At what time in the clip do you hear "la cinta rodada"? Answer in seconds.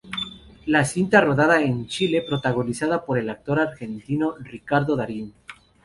0.65-1.61